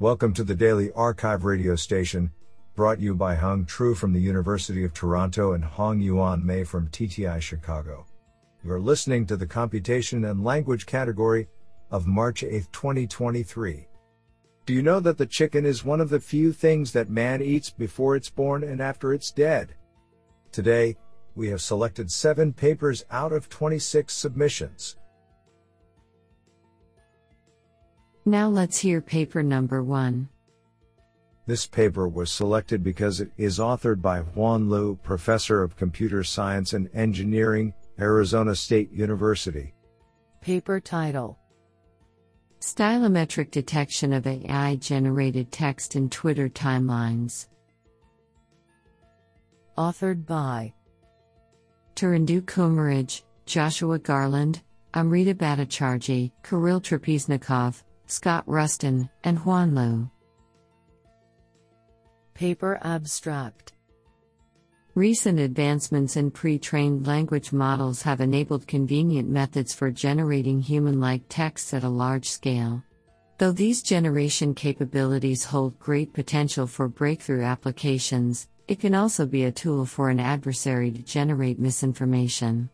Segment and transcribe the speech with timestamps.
[0.00, 2.32] Welcome to the Daily Archive radio station,
[2.74, 6.88] brought you by Hung Tru from the University of Toronto and Hong Yuan Mei from
[6.88, 8.04] TTI Chicago.
[8.64, 11.46] You're listening to the Computation and Language category
[11.92, 13.86] of March 8, 2023.
[14.66, 17.70] Do you know that the chicken is one of the few things that man eats
[17.70, 19.76] before it's born and after it's dead?
[20.50, 20.96] Today,
[21.36, 24.96] we have selected seven papers out of 26 submissions.
[28.26, 30.30] Now let's hear paper number one.
[31.46, 36.72] This paper was selected because it is authored by Huan Liu, Professor of Computer Science
[36.72, 39.74] and Engineering, Arizona State University.
[40.40, 41.38] Paper title
[42.60, 47.48] Stylometric Detection of AI Generated Text in Twitter Timelines.
[49.76, 50.72] Authored by
[51.94, 54.62] Tharindu Kumarage, Joshua Garland,
[54.94, 60.10] Amrita Bhattacharjee, Kirill Trapeznikov, Scott Ruston, and Liu.
[62.34, 63.72] Paper Abstract
[64.94, 71.22] Recent advancements in pre trained language models have enabled convenient methods for generating human like
[71.28, 72.82] texts at a large scale.
[73.38, 79.52] Though these generation capabilities hold great potential for breakthrough applications, it can also be a
[79.52, 82.70] tool for an adversary to generate misinformation.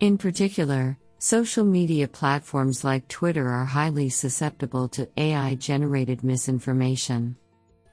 [0.00, 7.36] In particular, Social media platforms like Twitter are highly susceptible to AI generated misinformation.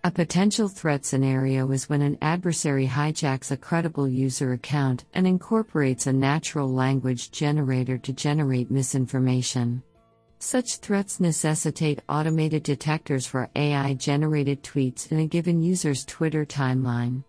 [0.03, 6.05] A potential threat scenario is when an adversary hijacks a credible user account and incorporates
[6.05, 9.81] a natural language generator to generate misinformation.
[10.37, 17.23] Such threats necessitate automated detectors for AI generated tweets in a given user's Twitter timeline.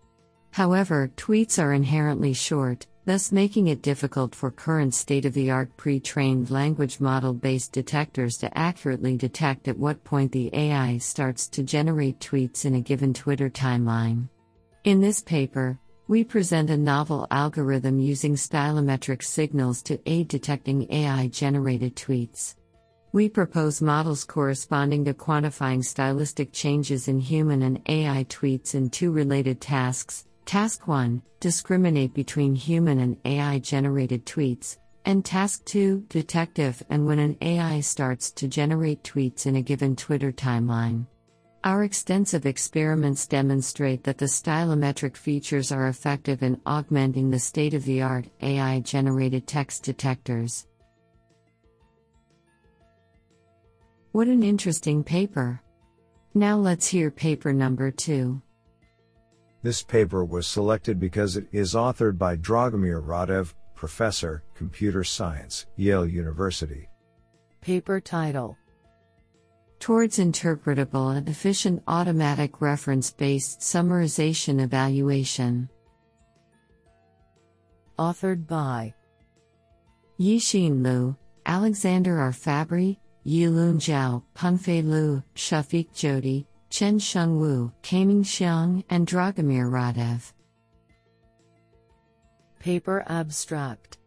[0.51, 5.75] However, tweets are inherently short, thus making it difficult for current state of the art
[5.77, 11.47] pre trained language model based detectors to accurately detect at what point the AI starts
[11.47, 14.27] to generate tweets in a given Twitter timeline.
[14.83, 21.27] In this paper, we present a novel algorithm using stylometric signals to aid detecting AI
[21.27, 22.55] generated tweets.
[23.13, 29.13] We propose models corresponding to quantifying stylistic changes in human and AI tweets in two
[29.13, 34.77] related tasks Task 1 Discriminate between human and AI generated tweets.
[35.03, 39.93] And Task 2 Detective and when an AI starts to generate tweets in a given
[39.93, 41.05] Twitter timeline.
[41.65, 47.83] Our extensive experiments demonstrate that the stylometric features are effective in augmenting the state of
[47.83, 50.65] the art AI generated text detectors.
[54.13, 55.61] What an interesting paper!
[56.33, 58.41] Now let's hear paper number two.
[59.63, 66.05] This paper was selected because it is authored by Dragomir Radev, Professor, Computer Science, Yale
[66.05, 66.87] University.
[67.61, 68.57] Paper title
[69.79, 75.69] Towards Interpretable and Efficient Automatic Reference Based Summarization Evaluation.
[77.99, 78.93] Authored by
[80.19, 82.31] Yixin Liu, Alexander R.
[82.31, 90.33] Fabbri, Yilun Zhao, Pengfei Liu, Shafiq Joty, Chen Sheng Caiming Xiong, and Dragomir Radev.
[92.59, 93.97] Paper Abstract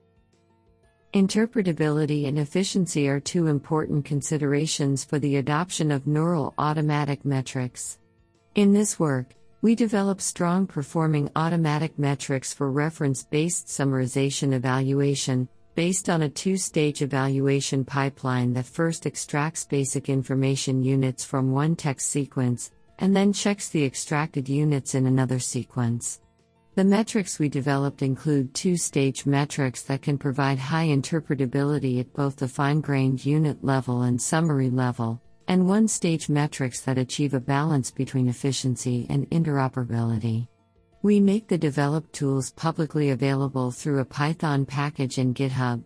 [1.15, 7.99] Interpretability and efficiency are two important considerations for the adoption of neural automatic metrics.
[8.55, 16.09] In this work, we develop strong performing automatic metrics for reference based summarization evaluation, based
[16.09, 22.09] on a two stage evaluation pipeline that first extracts basic information units from one text
[22.09, 26.21] sequence, and then checks the extracted units in another sequence.
[26.77, 32.37] The metrics we developed include two stage metrics that can provide high interpretability at both
[32.37, 37.41] the fine grained unit level and summary level, and one stage metrics that achieve a
[37.41, 40.47] balance between efficiency and interpretability.
[41.03, 45.83] We make the developed tools publicly available through a Python package in GitHub.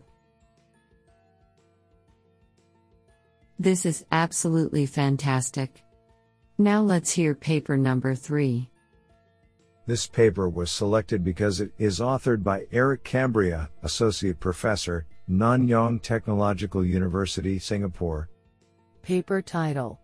[3.59, 5.85] This is absolutely fantastic.
[6.59, 8.69] Now let's hear paper number 3.
[9.87, 16.85] This paper was selected because it is authored by Erik Cambria, Associate Professor, Nanyang Technological
[16.85, 18.29] University, Singapore.
[19.03, 20.01] Paper title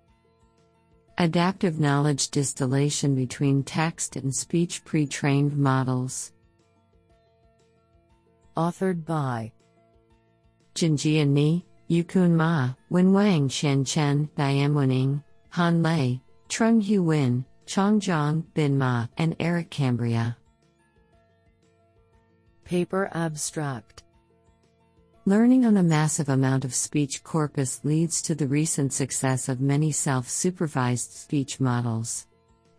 [1.21, 6.33] Adaptive knowledge distillation between text and speech pre trained models.
[8.57, 9.53] Authored by
[10.75, 18.43] Jinjie Ni, Yukun Ma, Wenwang Shen Chen, Diane Wening, Han Lei, Trung Hieu Nguyen, Chongjiang
[18.55, 20.39] Bin Ma, and Erik Cambria.
[22.65, 24.05] Paper Abstract
[25.27, 29.93] Learning on a massive amount of speech corpus leads to the recent success of many
[29.93, 32.27] self supervised speech models.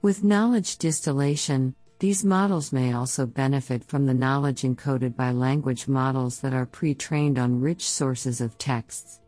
[0.01, 6.39] With knowledge distillation, these models may also benefit from the knowledge encoded by language models
[6.39, 9.21] that are pre trained on rich sources of texts.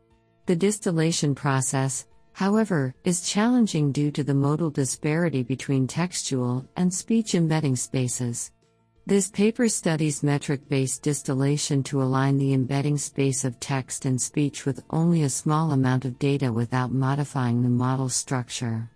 [0.48, 7.36] The distillation process, however, is challenging due to the modal disparity between textual and speech
[7.36, 8.52] embedding spaces.
[9.06, 14.66] This paper studies metric based distillation to align the embedding space of text and speech
[14.66, 18.90] with only a small amount of data without modifying the model structure.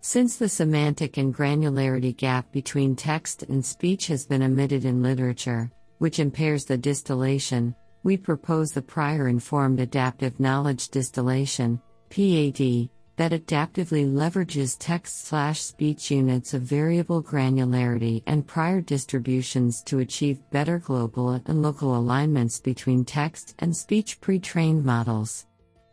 [0.00, 5.72] Since the semantic and granularity gap between text and speech has been omitted in literature,
[5.98, 12.88] which impairs the distillation, we propose the prior informed adaptive knowledge distillation, PAD,
[13.18, 20.38] that adaptively leverages text slash speech units of variable granularity and prior distributions to achieve
[20.52, 25.46] better global and local alignments between text and speech pre trained models.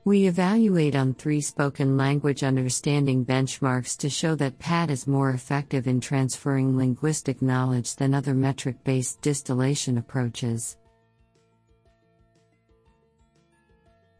[0.06, 5.88] We evaluate on three spoken language understanding benchmarks to show that PAD is more effective
[5.88, 10.78] in transferring linguistic knowledge than other metric based distillation approaches.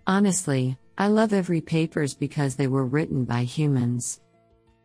[0.08, 4.22] Honestly, I love every papers because they were written by humans.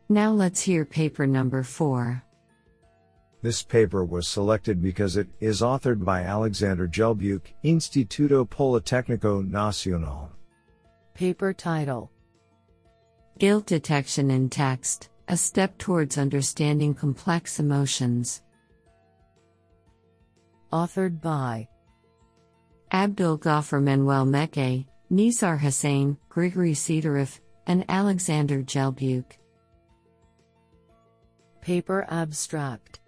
[0.09, 2.25] Now let's hear paper number 4.
[3.43, 10.31] This paper was selected because it is authored by Alexander Gelbukh, Instituto Politécnico Nacional.
[11.15, 12.11] Paper title
[13.39, 18.43] Guilt Detection in Text A Step Towards Understanding Complex Emotions.
[20.73, 21.69] Authored by
[22.93, 29.33] Abdul Gafar Manuel Meque, Nisar Hussain, Grigori Sidorov, and Alexander Gelbukh.
[31.61, 33.01] Paper Abstract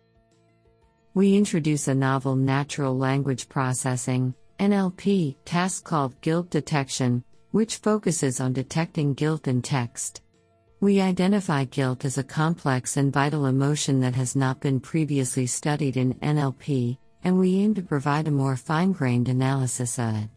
[1.14, 8.52] We introduce a novel natural language processing NLP task called guilt detection which focuses on
[8.52, 10.22] detecting guilt in text.
[10.81, 15.96] We identify guilt as a complex and vital emotion that has not been previously studied
[15.96, 20.28] in NLP, and we aim to provide a more fine grained analysis of it.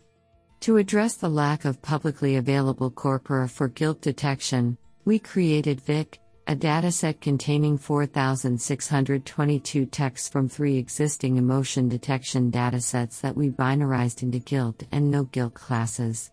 [0.66, 6.18] To address the lack of publicly available corpora for guilt detection, we created VIC,
[6.48, 14.40] a dataset containing 4,622 texts from three existing emotion detection datasets that we binarized into
[14.40, 16.32] guilt and no guilt classes.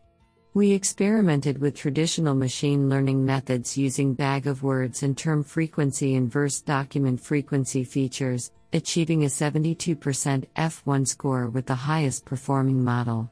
[0.55, 6.63] We experimented with traditional machine learning methods using bag of words and term frequency inverse
[6.63, 13.31] document frequency features, achieving a 72% F1 score with the highest performing model.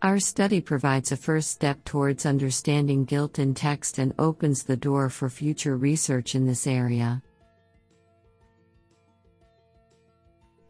[0.00, 5.10] Our study provides a first step towards understanding guilt in text and opens the door
[5.10, 7.20] for future research in this area.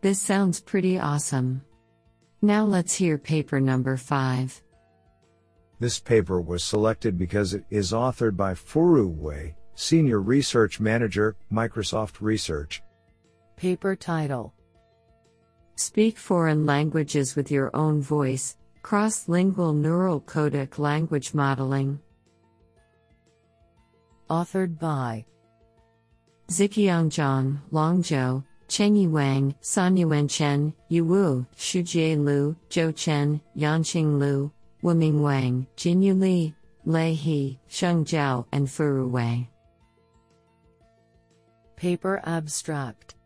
[0.00, 1.60] This sounds pretty awesome.
[2.40, 4.62] Now let's hear paper number 5.
[5.78, 12.22] This paper was selected because it is authored by Furu Wei, Senior Research Manager, Microsoft
[12.22, 12.82] Research.
[13.56, 14.54] Paper title
[15.74, 18.56] Speak foreign languages with your own voice
[18.88, 22.00] Cross lingual neural codec language modeling.
[24.30, 25.26] Authored by
[26.48, 34.18] Ziqiang Zhang, Long Zhou, Chengyi Wang, Sanyuan Chen, Yu Wu, Shujie Liu, Zhuo Chen, Yanqing
[34.18, 34.50] Liu,
[34.82, 36.54] Huaming Wang, Jinyu Li,
[36.86, 39.50] Lei He, Sheng Zhao, and Furu Wei.
[41.76, 43.16] Paper Abstract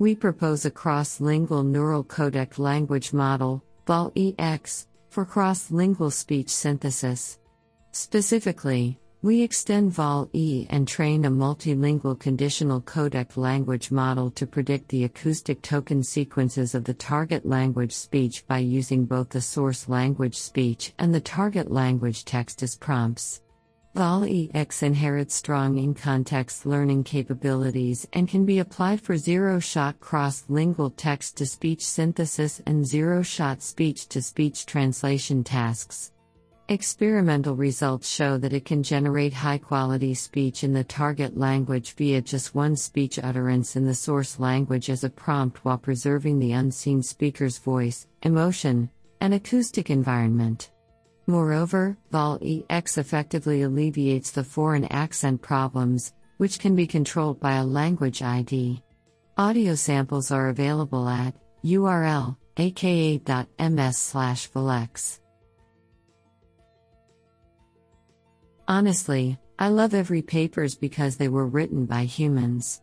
[0.00, 7.40] We propose a cross lingual neural codec language model, VALL-E X, for cross-lingual speech synthesis.
[7.90, 15.02] Specifically, we extend VALL-E and train a multilingual conditional codec language model to predict the
[15.02, 20.92] acoustic token sequences of the target language speech by using both the source language speech
[21.00, 23.42] and the target language text as prompts.
[23.94, 31.84] VALL-E X inherits strong in-context learning capabilities and can be applied for zero-shot cross-lingual text-to-speech
[31.84, 36.12] synthesis and zero-shot speech-to-speech translation tasks.
[36.68, 42.22] Experimental results show that it can generate high quality speech in the target language via
[42.22, 47.02] just one speech utterance in the source language as a prompt while preserving the unseen
[47.02, 48.88] speaker's voice, emotion,
[49.20, 50.69] and acoustic environment.
[51.30, 57.64] Moreover, VALL-E X effectively alleviates the foreign accent problems, which can be controlled by a
[57.64, 58.82] language ID.
[59.38, 64.48] Audio samples are available at url aka.ms slash
[68.66, 72.82] Honestly, I love every papers because they were written by humans.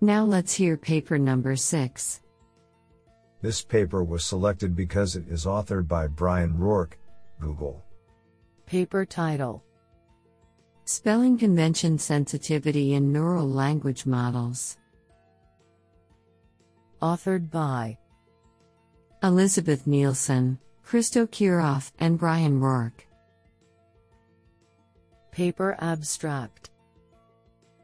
[0.00, 2.22] Now let's hear paper number 6.
[3.42, 6.94] This paper was selected because it is authored by Brian Roark,
[7.40, 7.84] Google.
[8.66, 9.62] Paper title
[10.84, 14.78] Spelling Convention Sensitivity in Neural Language Models.
[17.02, 17.98] Authored by
[19.22, 23.04] Elizabeth Nielsen, Christo Kirov, and Brian Roark.
[25.30, 26.70] Paper Abstract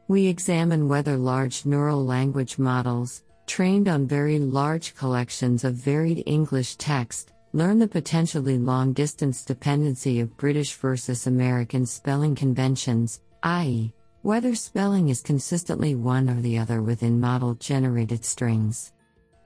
[0.09, 6.77] We examine whether large neural language models, trained on very large collections of varied English
[6.77, 13.93] text, learn the potentially long distance dependency of British versus American spelling conventions, i.e.,
[14.23, 18.93] whether spelling is consistently one or the other within model generated strings.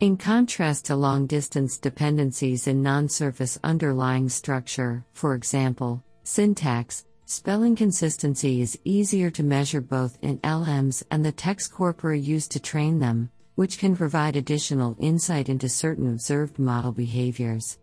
[0.01, 7.75] In contrast to long distance dependencies in non surface underlying structure, for example, syntax, spelling
[7.75, 13.01] consistency is easier to measure both in LMs and the text corpora used to train
[13.01, 17.79] them, which can provide additional insight into certain observed model behaviors.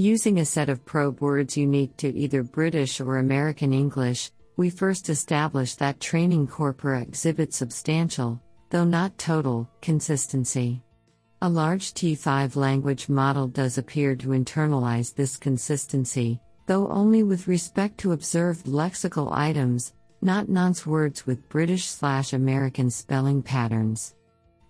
[0.00, 5.10] Using a set of probe words unique to either British or American English, we first
[5.10, 8.40] established that training corpora exhibit substantial,
[8.70, 10.82] though not total, consistency.
[11.42, 17.98] A large T5 language model does appear to internalize this consistency, though only with respect
[17.98, 19.92] to observed lexical items,
[20.22, 24.14] not nonce words with British slash American spelling patterns.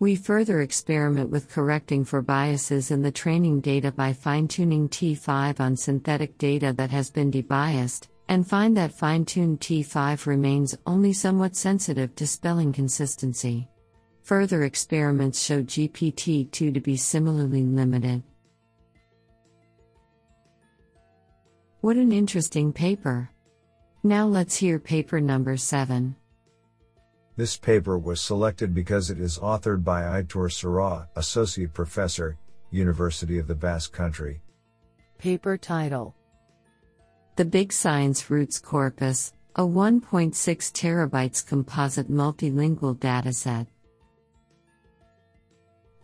[0.01, 5.61] We further experiment with correcting for biases in the training data by fine tuning T5
[5.61, 11.13] on synthetic data that has been debiased, and find that fine tuned T5 remains only
[11.13, 13.69] somewhat sensitive to spelling consistency.
[14.23, 18.23] Further experiments show GPT 2 to be similarly limited.
[21.83, 23.29] What an interesting paper!
[24.03, 26.17] Now let's hear paper number 7.
[27.41, 32.37] This paper was selected because it is authored by Aitor Soroa, Associate Professor,
[32.71, 34.43] University of the Basque Country.
[35.17, 36.15] Paper title
[37.37, 43.67] The Big Science Roots Corpus, a 1.6 terabytes composite multilingual dataset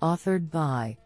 [0.01, 0.97] authored by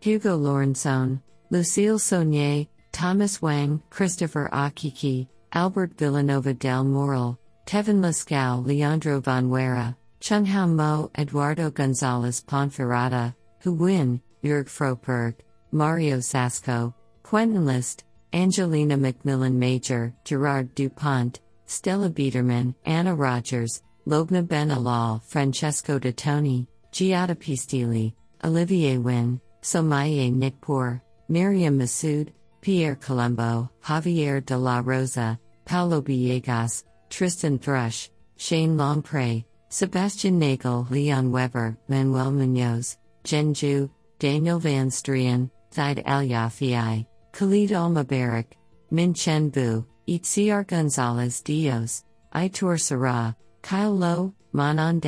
[0.00, 8.64] Hugo Laurençon, Lucile Saulnier, Thomas Wang, Christopher Akiki, Albert Villanova del Moral, Teven Le Scao,
[8.64, 15.34] Leandro Chenghao Mou, Eduardo Gonzalez Ponferrada, Huu Nguyen, Jörg Frohberg,
[15.72, 16.94] Mario Šaško,
[17.24, 25.98] Quentin Lhoest, Angelina McMillan Major, Gerard Dupont, Stella Biderman, Anna Rogers, Loubna Ben Allal, Francesco
[25.98, 34.80] de Toni, Giada Pistilli, Olivier Nguyen, Somaieh Nikpoor, Maraim Masoud, Pierre Colombo, Javier de la
[34.80, 43.90] Rosa, Paulo Villegas, Tristan Thrush, Shayne Longpre, Sebastian Nagel, Leon Weber, Manuel Munoz, Jian Zhu,
[44.18, 48.46] Daniel Van Strien, Zaid Alyafeai, Khalid Al Mubarak,
[48.92, 55.00] Minh Chien Vu, Itziar Gonzalez Dios, Aitor Soroa, Kyle Lo, Manan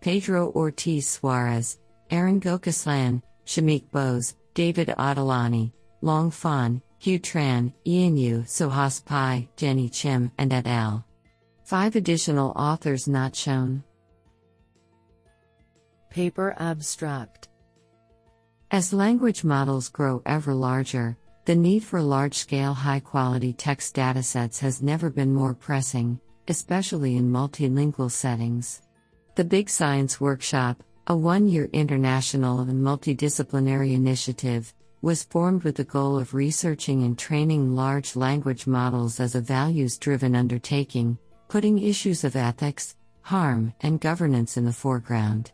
[0.00, 1.78] Pedro Ortiz Suarez,
[2.10, 9.88] Aaron Gokaslan, Shamik Bose, David Adelani, Long Phan, Hieu Tran, Ian Yu, Suhas Pai, Jenny
[9.88, 11.04] Chim, and et al.
[11.68, 13.84] Five additional authors not shown.
[16.08, 17.48] Paper Abstract
[18.70, 24.58] As language models grow ever larger, the need for large scale, high quality text datasets
[24.60, 28.80] has never been more pressing, especially in multilingual settings.
[29.34, 34.72] The Big Science Workshop, a one year international and multidisciplinary initiative,
[35.02, 39.98] was formed with the goal of researching and training large language models as a values
[39.98, 41.18] driven undertaking,
[41.48, 45.52] putting issues of ethics, harm, and governance in the foreground.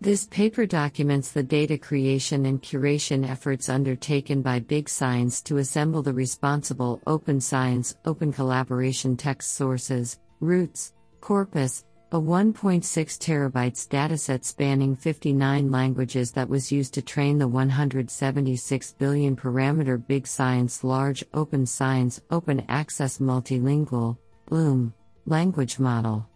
[0.00, 6.02] This paper documents the data creation and curation efforts undertaken by Big Science to assemble
[6.02, 14.94] the responsible open science, open collaboration text sources, roots, corpus, a 1.6 terabytes dataset spanning
[14.94, 21.64] 59 languages that was used to train the 176 billion parameter Big Science Large Open
[21.64, 24.92] Science Open Access Multilingual Bloom
[25.26, 26.28] language model.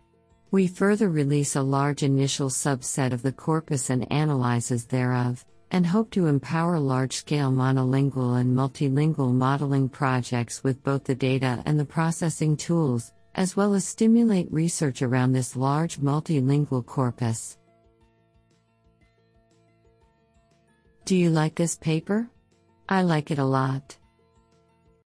[0.50, 6.10] We further release a large initial subset of the corpus and analyses thereof, and hope
[6.12, 11.84] to empower large scale monolingual and multilingual modeling projects with both the data and the
[11.84, 17.58] processing tools, as well as stimulate research around this large multilingual corpus.
[21.04, 22.28] Do you like this paper?
[22.88, 23.96] I like it a lot.